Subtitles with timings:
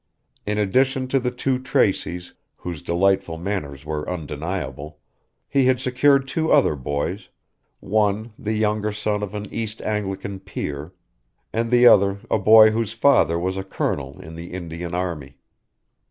[0.47, 4.97] In addition to the two Traceys, whose delightful manners were undeniable,
[5.47, 7.29] he had secured two other boys:
[7.79, 10.91] one the younger son of an East Anglian peer,
[11.53, 15.37] and the other a boy whose father was a colonel in the Indian army.